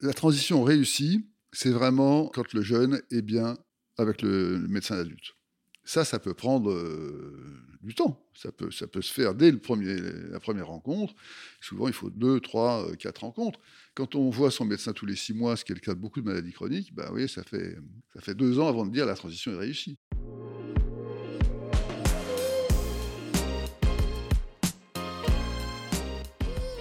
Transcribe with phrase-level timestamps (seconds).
[0.00, 3.56] La transition réussie, c'est vraiment quand le jeune est bien
[3.96, 5.36] avec le médecin adulte.
[5.84, 8.22] Ça, ça peut prendre euh, du temps.
[8.34, 9.96] Ça peut, ça peut se faire dès le premier,
[10.30, 11.14] la première rencontre.
[11.62, 13.58] Souvent, il faut deux, trois, euh, quatre rencontres.
[13.94, 16.00] Quand on voit son médecin tous les six mois, ce qui est le cas de
[16.00, 17.78] beaucoup de maladies chroniques, bah oui, ça fait,
[18.12, 19.96] ça fait deux ans avant de dire la transition est réussie.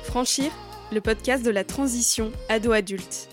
[0.04, 0.52] Franchir,
[0.92, 3.30] le podcast de la transition ado-adulte.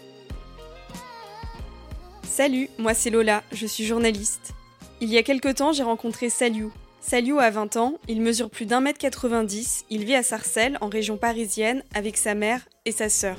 [2.24, 4.54] Salut, moi c'est Lola, je suis journaliste.
[5.00, 6.72] Il y a quelque temps, j'ai rencontré Saliou.
[7.00, 10.88] Saliou a 20 ans, il mesure plus d'un mètre 90, il vit à Sarcelles, en
[10.88, 13.36] région parisienne, avec sa mère et sa sœur.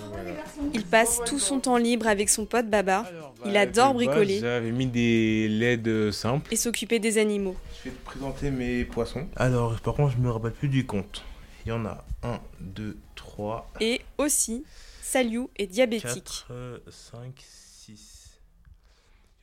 [0.74, 3.06] Il passe tout son temps libre avec son pote Baba.
[3.46, 4.40] Il adore bricoler.
[4.40, 6.54] J'avais mis des LED simples.
[6.54, 7.56] Et s'occuper des animaux.
[7.80, 9.28] Je vais te présenter mes poissons.
[9.38, 11.24] Alors, par contre, je me rappelle plus du compte.
[11.66, 13.72] Il y en a 1, 2, 3.
[13.80, 14.66] Et aussi,
[15.02, 16.46] Saliou est diabétique.
[16.48, 18.40] 4, 5, 6.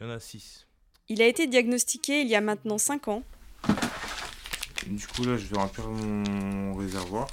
[0.01, 0.66] Il y en a 6.
[1.09, 3.23] Il a été diagnostiqué il y a maintenant 5 ans.
[4.87, 7.27] Du coup, là, je vais remplir mon réservoir.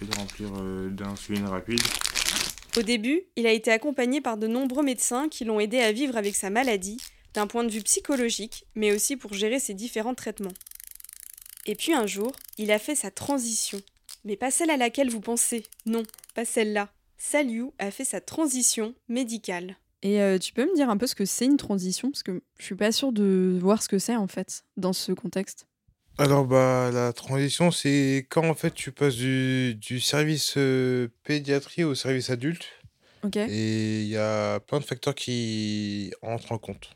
[0.00, 1.80] Je vais le remplir euh, d'insuline rapide.
[2.76, 6.16] Au début, il a été accompagné par de nombreux médecins qui l'ont aidé à vivre
[6.16, 6.98] avec sa maladie,
[7.32, 10.52] d'un point de vue psychologique, mais aussi pour gérer ses différents traitements.
[11.66, 13.80] Et puis un jour, il a fait sa transition.
[14.24, 16.88] Mais pas celle à laquelle vous pensez, non, pas celle-là.
[17.18, 19.76] Saliou a fait sa transition médicale.
[20.02, 22.10] Et euh, tu peux me dire un peu ce que c'est une transition?
[22.10, 25.12] Parce que je suis pas sûre de voir ce que c'est en fait dans ce
[25.12, 25.66] contexte.
[26.18, 31.84] Alors bah la transition c'est quand en fait tu passes du, du service euh, pédiatrie
[31.84, 32.68] au service adulte.
[33.22, 33.36] Ok.
[33.36, 36.90] Et il y a plein de facteurs qui entrent en compte.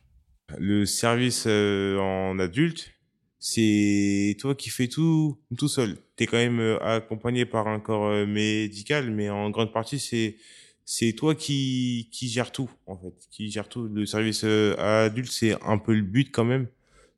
[0.58, 2.92] Le service euh, en adulte,
[3.40, 5.96] c'est toi qui fais tout tout seul.
[6.16, 9.98] Tu es quand même euh, accompagné par un corps euh, médical, mais en grande partie
[9.98, 10.36] c'est
[10.84, 13.88] c'est toi qui qui gère tout en fait, qui gère tout.
[13.88, 16.68] Le service euh, adulte c'est un peu le but quand même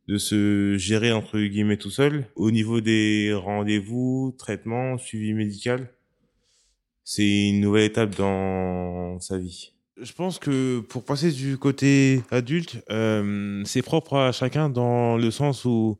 [0.09, 2.27] de se gérer entre guillemets tout seul.
[2.37, 5.91] Au niveau des rendez-vous, traitements, suivi médical,
[7.05, 9.72] c'est une nouvelle étape dans sa vie.
[10.01, 15.31] Je pense que pour passer du côté adulte, euh, c'est propre à chacun dans le
[15.31, 15.99] sens où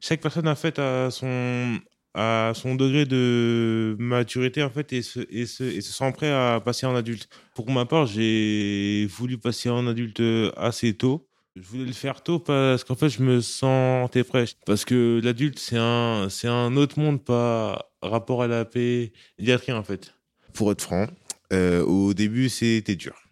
[0.00, 1.80] chaque personne en fait a son
[2.14, 7.28] à son degré de maturité en fait et se, sent prêt à passer en adulte.
[7.56, 10.22] Pour ma part, j'ai voulu passer en adulte
[10.56, 11.26] assez tôt.
[11.56, 14.44] Je voulais le faire tôt parce qu'en fait, je me sentais prêt.
[14.64, 19.82] Parce que l'adulte, c'est un, c'est un autre monde par rapport à la pédiatrie en
[19.82, 20.14] fait.
[20.52, 21.06] Pour être franc,
[21.52, 23.23] euh, au début, c'était dur.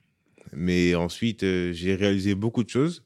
[0.52, 3.04] Mais ensuite, euh, j'ai réalisé beaucoup de choses.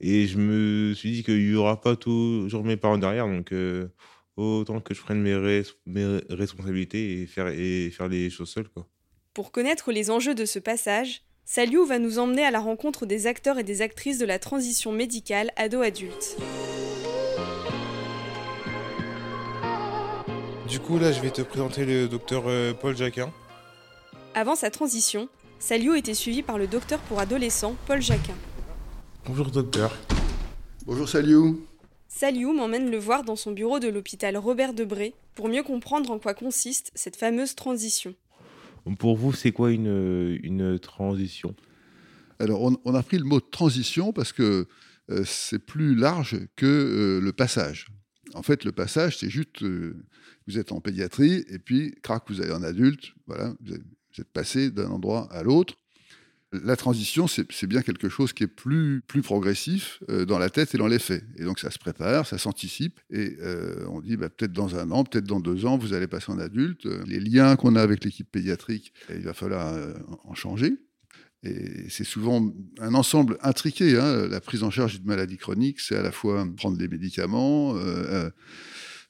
[0.00, 3.26] Et je me suis dit qu'il n'y aura pas toujours mes parents derrière.
[3.26, 3.88] Donc, euh,
[4.36, 8.68] autant que je prenne mes, res- mes responsabilités et faire, et faire les choses seul.
[8.68, 8.86] Quoi.
[9.32, 13.26] Pour connaître les enjeux de ce passage, Saliou va nous emmener à la rencontre des
[13.26, 16.36] acteurs et des actrices de la transition médicale ado-adulte.
[20.68, 23.32] Du coup, là, je vais te présenter le docteur euh, Paul Jacquin.
[24.34, 25.28] Avant sa transition,
[25.58, 28.34] Saliou était suivi par le docteur pour adolescents Paul Jacquin.
[29.26, 29.96] Bonjour, docteur.
[30.86, 31.66] Bonjour Saliou.
[32.08, 36.18] Saliou m'emmène le voir dans son bureau de l'hôpital Robert Debré pour mieux comprendre en
[36.18, 38.14] quoi consiste cette fameuse transition.
[38.98, 41.56] Pour vous, c'est quoi une, une transition?
[42.38, 44.66] Alors, on, on a pris le mot transition parce que
[45.10, 47.86] euh, c'est plus large que euh, le passage.
[48.34, 50.04] En fait, le passage, c'est juste, euh,
[50.46, 53.14] vous êtes en pédiatrie et puis, crac, vous allez en adulte.
[53.26, 53.74] Voilà, vous
[54.14, 55.74] vous êtes passé d'un endroit à l'autre.
[56.62, 60.78] La transition, c'est bien quelque chose qui est plus, progressif euh, dans la tête et
[60.78, 61.24] dans les faits.
[61.36, 63.00] Et donc, ça se prépare, ça s'anticipe.
[63.10, 66.06] Et euh, on dit, bah, peut-être dans un an, peut-être dans deux ans, vous allez
[66.06, 66.86] passer en adulte.
[66.86, 69.74] Euh, Les liens qu'on a avec l'équipe pédiatrique, il va falloir
[70.22, 70.74] en changer.
[71.42, 73.98] Et c'est souvent un ensemble intriqué.
[73.98, 74.28] hein.
[74.28, 77.74] La prise en charge d'une maladie chronique, c'est à la fois prendre des médicaments,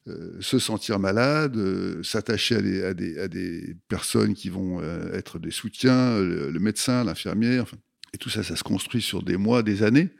[0.09, 4.81] euh, se sentir malade, euh, s'attacher à des, à, des, à des personnes qui vont
[4.81, 7.63] euh, être des soutiens, le, le médecin, l'infirmière.
[7.63, 7.77] enfin.
[8.13, 10.11] et tout ça, ça se construit sur des mois, des années.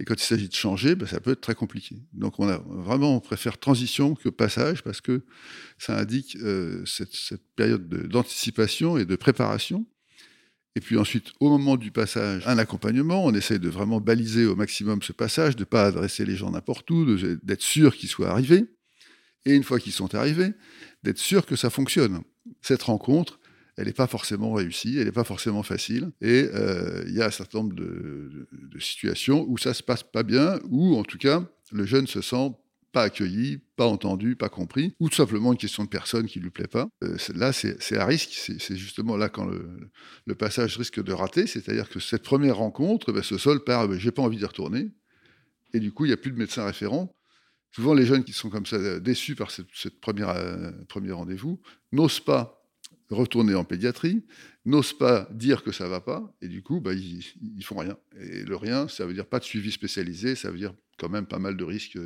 [0.00, 2.02] Et quand il s'agit de changer, ben, ça peut être très compliqué.
[2.12, 5.22] Donc on a vraiment, on préfère transition que passage parce que
[5.78, 9.86] ça indique euh, cette, cette période de- d'anticipation et de préparation.
[10.74, 13.24] Et puis ensuite, au moment du passage, un accompagnement.
[13.24, 16.50] On essaye de vraiment baliser au maximum ce passage, de ne pas adresser les gens
[16.50, 17.04] n'importe où,
[17.42, 18.64] d'être sûr qu'ils soient arrivés.
[19.44, 20.52] Et une fois qu'ils sont arrivés,
[21.02, 22.22] d'être sûr que ça fonctionne.
[22.60, 23.40] Cette rencontre,
[23.76, 26.10] elle n'est pas forcément réussie, elle n'est pas forcément facile.
[26.20, 28.48] Et euh, il y a un certain nombre de,
[28.78, 32.52] situations où ça se passe pas bien, où en tout cas, le jeune se sent
[32.90, 36.50] pas accueilli, pas entendu, pas compris, ou tout simplement une question de personne qui lui
[36.50, 36.88] plaît pas.
[37.04, 38.32] Euh, là, c'est à risque.
[38.32, 43.22] C'est justement là quand le, passage risque de rater, c'est-à-dire que cette première rencontre ben,
[43.22, 44.90] se solde par ben, j'ai pas envie d'y retourner,
[45.74, 47.14] et du coup, il n'y a plus de médecin référent.
[47.72, 51.60] Souvent, les jeunes qui sont comme ça euh, déçus par cette, première euh, premier rendez-vous
[51.90, 52.62] n'osent pas
[53.10, 54.24] retourner en pédiatrie,
[54.64, 57.24] n'osent pas dire que ça va pas, et du coup, bah, ils,
[57.56, 57.96] ils font rien.
[58.18, 61.26] Et le rien, ça veut dire pas de suivi spécialisé, ça veut dire quand même
[61.26, 61.98] pas mal de risques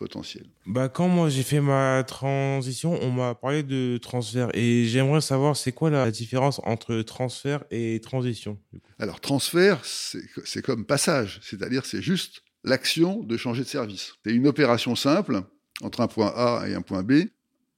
[0.00, 0.48] potentiels.
[0.66, 5.56] Bah, quand moi j'ai fait ma transition, on m'a parlé de transfert, et j'aimerais savoir
[5.56, 8.58] c'est quoi la différence entre transfert et transition.
[8.98, 14.14] Alors transfert, c'est comme passage, c'est-à-dire c'est juste l'action de changer de service.
[14.24, 15.42] C'est une opération simple
[15.82, 17.24] entre un point A et un point B.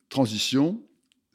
[0.08, 0.82] Transition,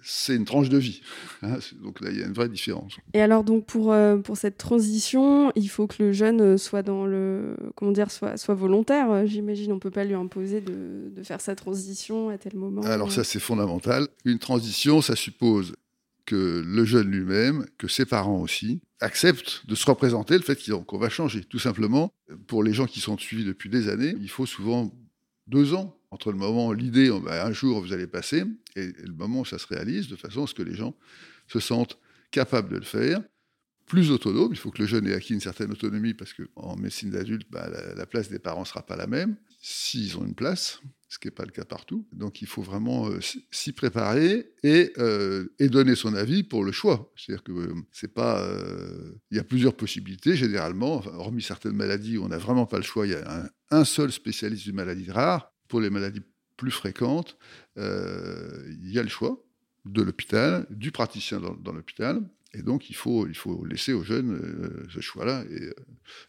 [0.04, 1.02] c'est une tranche de vie.
[1.44, 2.98] Hein, donc là, il y a une vraie différence.
[3.14, 6.82] Et alors, donc pour, euh, pour cette transition, il faut que le jeune euh, soit
[6.82, 9.12] dans le comment dire soit, soit volontaire.
[9.12, 12.82] Euh, j'imagine, on peut pas lui imposer de, de, faire sa transition à tel moment.
[12.82, 14.08] Alors ça, c'est fondamental.
[14.26, 15.76] Une transition, ça suppose
[16.28, 20.98] que le jeune lui-même, que ses parents aussi, acceptent de se représenter le fait qu'on
[21.00, 21.44] va changer.
[21.44, 22.14] Tout simplement,
[22.48, 24.92] pour les gens qui sont suivis depuis des années, il faut souvent
[25.48, 28.44] deux ans entre le moment, l'idée, un jour vous allez passer,
[28.76, 30.96] et, le moment où ça se réalise, de façon à ce que les gens
[31.48, 31.98] se sentent
[32.32, 33.22] capables de le faire,
[33.86, 34.52] plus autonomes.
[34.52, 37.70] Il faut que le jeune ait acquis une certaine autonomie, parce qu'en médecine d'adulte, bah,
[37.96, 41.28] la, place des parents ne sera pas la même, s'ils ont une place, ce qui
[41.28, 42.08] n'est pas le cas partout.
[42.12, 43.20] Donc il faut vraiment euh,
[43.52, 47.12] s'y préparer et, euh, et, donner son avis pour le choix.
[47.16, 48.48] C'est-à-dire que euh, c'est pas.
[49.32, 52.84] Il y a plusieurs possibilités, généralement, hormis certaines maladies où on n'a vraiment pas le
[52.84, 56.22] choix, il y a un, seul spécialiste d'une maladie rare pour les maladies
[56.56, 57.38] plus fréquentes,
[57.78, 59.44] il y a le choix
[59.86, 62.22] de l'hôpital, du praticien dans, l'hôpital.
[62.54, 65.74] Et donc, il faut, il faut laisser aux jeunes euh, ce choix-là, et, euh,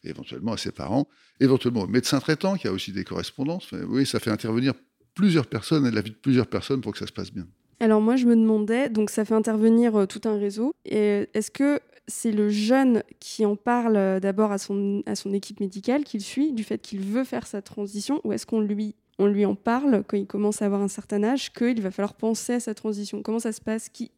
[0.05, 1.09] éventuellement à ses parents,
[1.41, 3.71] éventuellement au médecin traitant, qui a aussi des correspondances.
[3.89, 4.75] oui, ça fait intervenir
[5.15, 7.47] plusieurs personnes et la vie de plusieurs personnes pour que ça se passe bien.
[7.81, 10.73] Alors moi, je me demandais, donc ça fait intervenir tout un réseau.
[10.85, 15.61] Et est-ce que c'est le jeune qui en parle d'abord à son, à son équipe
[15.61, 19.27] médicale, qu'il suit, du fait qu'il veut faire sa transition, ou est-ce qu'on lui on
[19.27, 22.55] lui en parle quand il commence à avoir un certain âge qu'il va falloir penser
[22.55, 23.23] à sa transition?
[23.23, 23.89] Comment ça se passe?
[23.89, 24.11] Qui,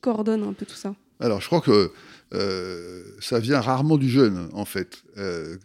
[0.00, 0.94] coordonne un peu tout ça?
[1.20, 1.92] Alors, je crois que
[2.34, 5.02] euh, ça vient rarement du jeune, en fait.
[5.16, 5.56] Euh,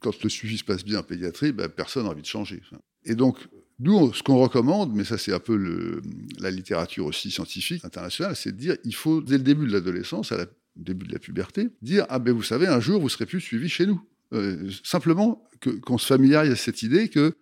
[0.00, 2.62] quand le suivi se passe bien en pédiatrie, ben, personne n'a envie de changer.
[3.04, 3.36] Et donc,
[3.78, 6.00] nous, ce qu'on recommande, mais ça c'est un peu
[6.38, 10.32] la littérature aussi scientifique internationale, c'est de dire il faut, dès le début de l'adolescence,
[10.32, 13.26] à la début de la puberté, dire ah ben vous savez, un jour vous serez
[13.26, 14.00] plus suivi chez nous.
[14.32, 15.48] Euh, simplement
[15.82, 17.34] qu'on se familiarise à cette idée que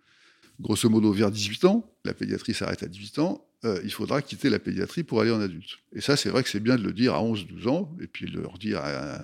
[0.59, 4.49] grosso modo, vers 18 ans, la pédiatrie s'arrête à 18 ans, euh, il faudra quitter
[4.49, 5.79] la pédiatrie pour aller en adulte.
[5.93, 8.07] Et ça, c'est vrai que c'est bien de le dire à 11, 12 ans, et
[8.07, 9.21] puis de le redire à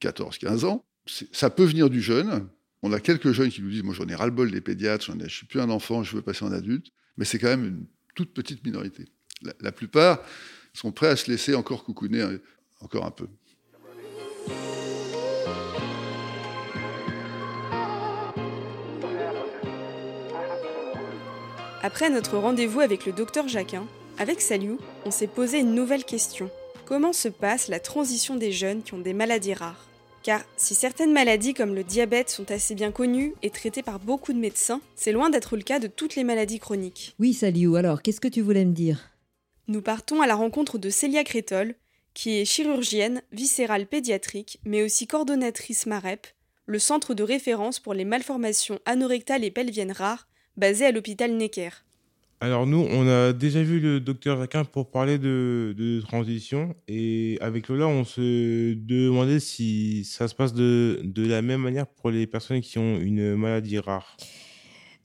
[0.00, 0.84] 14, 15 ans.
[1.32, 2.48] Ça peut venir du jeune.
[2.82, 5.46] On a quelques jeunes qui nous disent, moi j'en ai ras-le-bol des pédiatres, je suis
[5.46, 6.88] plus un enfant, je veux passer en adulte.
[7.16, 9.06] Mais c'est quand même une toute petite minorité.
[9.60, 10.20] la plupart
[10.74, 12.38] sont prêts à se laisser encore coucouner euh,
[12.80, 13.28] encore un peu.
[21.84, 23.86] Après notre rendez-vous avec le docteur Jacquin,
[24.16, 26.50] avec Saliou, on s'est posé une nouvelle question.
[26.86, 29.86] Comment se passe la transition des jeunes qui ont des maladies rares?
[30.22, 34.32] Car si certaines maladies comme le diabète sont assez bien connues et traitées par beaucoup
[34.32, 37.14] de médecins, c'est loin d'être le cas de toutes les maladies chroniques.
[37.18, 39.10] Oui, Saliou, alors qu'est-ce que tu voulais me dire?
[39.68, 41.74] Nous partons à la rencontre de Célia Crétol,
[42.14, 46.28] qui est chirurgienne, viscérale pédiatrique, mais aussi coordonnatrice MAREP,
[46.64, 51.70] le centre de référence pour les malformations anorectales et pelviennes rares basé à l'hôpital Necker.
[52.40, 57.68] Alors nous, on a déjà vu le docteur Jacquin pour parler de, transition et avec
[57.68, 62.60] Lola, on se demandait si ça se passe de, la même manière pour les personnes
[62.60, 64.16] qui ont une maladie rare.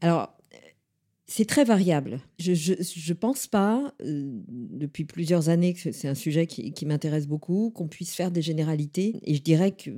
[0.02, 0.36] Alors,
[1.28, 2.20] c'est très variable.
[2.40, 7.28] Je ne pense pas, euh, depuis plusieurs années, que c'est un sujet qui, qui m'intéresse
[7.28, 9.20] beaucoup, qu'on puisse faire des généralités.
[9.24, 9.92] Et je dirais que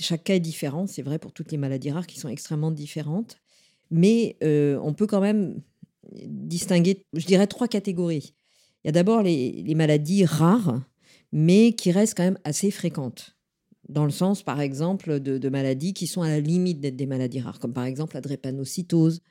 [0.00, 0.86] chaque cas est différent.
[0.86, 3.36] C'est vrai pour toutes les maladies rares qui sont extrêmement différentes.
[3.90, 5.60] Mais euh, on peut quand même
[6.12, 8.34] distinguer, je dirais, trois catégories.
[8.84, 10.80] Il y a d'abord les, maladies rares,
[11.32, 13.36] mais qui restent quand même assez fréquentes.
[13.88, 17.40] Dans le sens, par exemple, de, maladies qui sont à la limite d'être des maladies
[17.40, 19.22] rares, comme par exemple la drépanocytose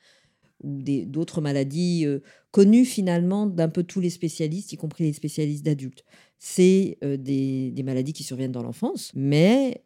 [0.64, 5.64] ou d'autres maladies euh, connues finalement d'un peu tous les spécialistes, y compris les spécialistes
[5.64, 6.04] d'adultes.
[6.40, 9.84] C'est euh, des, maladies qui surviennent dans l'enfance, mais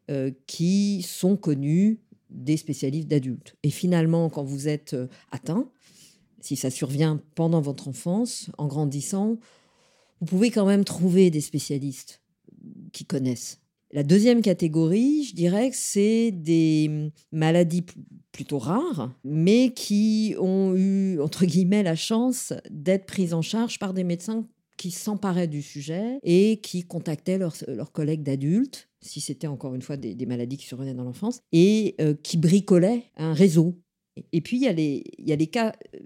[0.48, 2.00] qui sont connues
[2.32, 3.56] des spécialistes d'adultes.
[3.64, 5.70] Et finalement, quand vous êtes euh, atteint,
[6.42, 9.38] si ça survient pendant votre enfance, en grandissant,
[10.20, 12.22] vous pouvez quand même trouver des spécialistes
[12.94, 13.60] qui connaissent.
[13.94, 17.86] La deuxième catégorie, je dirais que c'est des maladies
[18.32, 23.94] plutôt rares, mais qui ont eu, entre guillemets, la chance d'être prises en charge par
[23.94, 24.48] des médecins
[24.78, 29.98] qui s'emparaient du sujet et qui contactaient leurs, collègues d'adultes, si c'était encore une fois
[29.98, 33.80] des, maladies qui survenaient dans l'enfance, et euh, qui bricolaient un réseau.
[34.32, 36.00] Et puis, il y a les, y a cas, euh,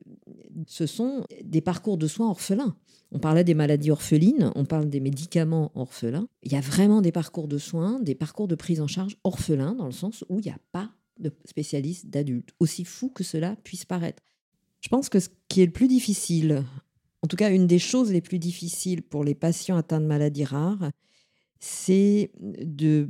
[0.67, 2.75] ce sont des parcours de soins orphelins.
[3.11, 6.27] On parlait des maladies orphelines, on parle des médicaments orphelins.
[6.43, 9.75] Il y a vraiment des parcours de soins, des parcours de prise en charge orphelins,
[9.75, 13.55] dans le sens où il n'y a pas de spécialistes d'adultes, aussi fou que cela
[13.63, 14.21] puisse paraître.
[14.81, 16.63] Je pense que ce qui est le plus difficile,
[17.21, 20.43] en tout cas une des choses les plus difficiles pour les patients atteints de maladies
[20.43, 20.91] rares,
[21.59, 23.09] c'est de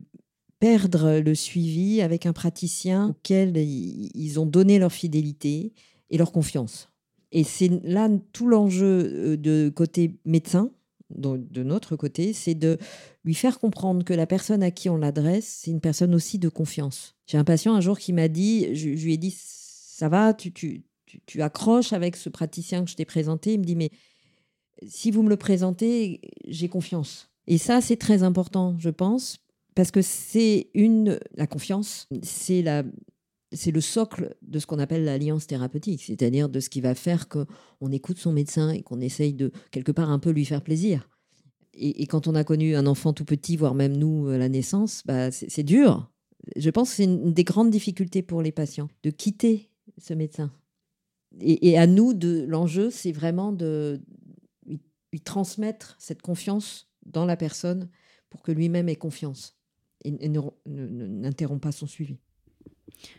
[0.60, 5.74] perdre le suivi avec un praticien auquel ils ont donné leur fidélité
[6.10, 6.90] et leur confiance.
[7.32, 10.72] Et c'est là tout l'enjeu euh, de côté médecin,
[11.10, 12.78] de notre côté, c'est de
[13.24, 16.50] lui faire comprendre que la personne à qui on l'adresse, c'est une personne aussi de
[16.50, 17.16] confiance.
[17.28, 20.52] J'ai un patient un jour qui m'a dit, je, lui ai dit, ça va, tu,
[20.52, 20.84] tu,
[21.26, 23.54] tu, accroches avec ce praticien que je t'ai présenté?
[23.54, 23.92] Il me dit, mais
[24.88, 27.32] si vous me le présentez, j'ai confiance.
[27.48, 29.38] Et ça, c'est très important, je pense,
[29.76, 32.84] parce que c'est une, la confiance, c'est la,
[33.52, 37.28] c'est le socle de ce qu'on appelle l'alliance thérapeutique, c'est-à-dire de ce qui va faire
[37.28, 41.10] qu'on écoute son médecin et qu'on essaye de quelque part un peu lui faire plaisir.
[41.78, 45.30] Et, quand on a connu un enfant tout petit, voire même nous la naissance, bah
[45.30, 46.10] c'est dur.
[46.56, 50.54] Je pense que c'est une des grandes difficultés pour les patients de quitter ce médecin.
[51.42, 52.14] Et, à nous,
[52.48, 54.02] l'enjeu, c'est vraiment de
[55.12, 57.90] lui transmettre cette confiance dans la personne
[58.30, 59.58] pour que lui-même ait confiance
[60.04, 60.30] et
[60.66, 62.18] n'interrompt pas son suivi.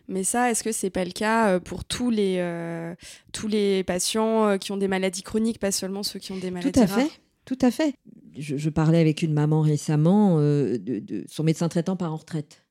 [0.09, 2.95] Mais ça, est-ce que c'est pas le cas euh, pour tous les, euh,
[3.33, 6.51] tous les patients euh, qui ont des maladies chroniques, pas seulement ceux qui ont des
[6.51, 7.01] maladies Tout à rares?
[7.01, 7.95] fait, tout à fait.
[8.39, 12.65] Je, parlais avec une maman récemment, de, son médecin traitant part en retraite.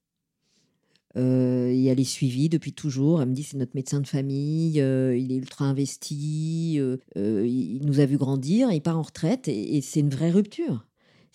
[1.18, 3.22] Euh, et elle est suivie depuis toujours.
[3.22, 6.76] Elle me dit c'est notre médecin de famille, il est ultra investi,
[7.16, 10.86] il nous a vu grandir, il part en retraite et c'est une vraie rupture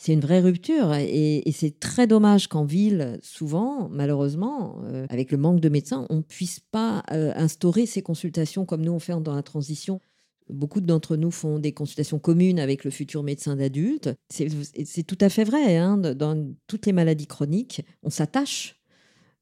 [0.00, 0.94] c'est une vraie rupture.
[0.94, 6.16] Et, c'est très dommage qu'en ville, souvent, malheureusement, euh, avec le manque de médecins, on
[6.16, 10.00] ne puisse pas euh, instaurer ces consultations comme nous on fait dans la transition.
[10.48, 14.08] Beaucoup d'entre nous font des consultations communes avec le futur médecin d'adulte.
[14.30, 15.76] C'est tout à fait vrai.
[15.76, 18.79] Hein, dans toutes les maladies chroniques, on s'attache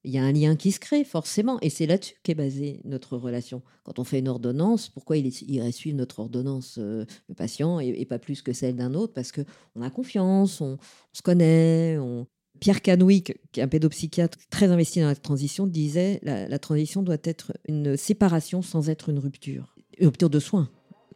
[0.04, 3.16] il y a un lien qui se crée forcément, et c'est là-dessus qu'est basée notre
[3.16, 3.62] relation.
[3.84, 8.04] Quand on fait une ordonnance, pourquoi il, irait suivre notre ordonnance, euh, le patient, et,
[8.04, 9.12] pas plus que celle d'un autre?
[9.12, 10.78] Parce qu'on a confiance, on,
[11.12, 11.98] se connaît.
[11.98, 12.26] On...
[12.60, 17.02] Pierre Canouic, qui est un pédopsychiatre très investi dans la transition, disait la, la transition
[17.02, 20.70] doit être une séparation sans être une rupture, une rupture de soins.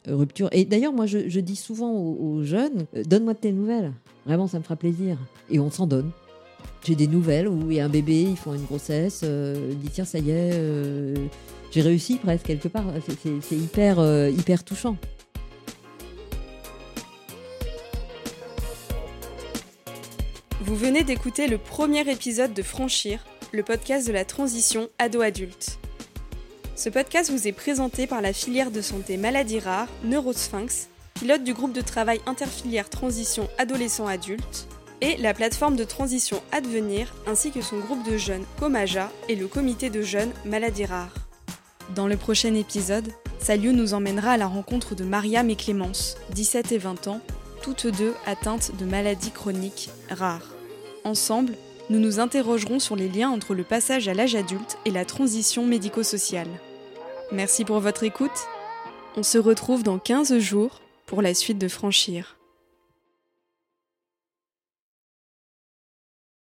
[0.06, 0.48] Rupture.
[0.50, 3.92] Et d'ailleurs, moi, je, dis souvent aux, jeunes, euh, donne-moi de tes nouvelles.
[4.26, 5.16] Vraiment, ça me fera plaisir.
[5.48, 6.10] Et on s'en donne
[6.84, 9.78] j'ai des nouvelles où il y a un bébé, ils font une grossesse, euh, il
[9.78, 11.14] dit tiens ça y est, euh,
[11.70, 12.84] j'ai réussi presque quelque part.
[13.22, 14.96] C'est hyper, euh, hyper touchant.
[20.60, 25.78] Vous venez d'écouter le premier épisode de Franchir, le podcast de la transition ado-adulte.
[26.76, 31.54] Ce podcast vous est présenté par la filière de santé maladies rares Neurosphinx, pilote du
[31.54, 34.66] groupe de travail interfilière transition adolescent-adulte,
[35.02, 39.48] et la plateforme de transition Advenir ainsi que son groupe de jeunes Comaja et le
[39.48, 41.14] comité de jeunes Maladies Rares.
[41.94, 43.08] Dans le prochain épisode,
[43.40, 47.20] Saliou nous emmènera à la rencontre de Mariam et Clémence, 17 et 20 ans,
[47.62, 50.54] toutes deux atteintes de maladies chroniques rares.
[51.04, 51.54] Ensemble,
[51.90, 55.66] nous nous interrogerons sur les liens entre le passage à l'âge adulte et la transition
[55.66, 56.48] médico-sociale.
[57.32, 58.30] Merci pour votre écoute.
[59.16, 62.36] On se retrouve dans 15 jours pour la suite de Franchir.